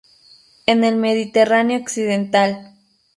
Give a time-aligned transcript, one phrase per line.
[0.65, 2.73] En el Mediterráneo Occidental.